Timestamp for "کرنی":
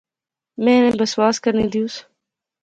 1.43-1.65